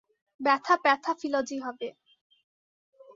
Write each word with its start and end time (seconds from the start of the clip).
ব্যথা 0.39 0.75
প্যাথাফিলজি 0.77 1.57
হবে। 1.59 1.87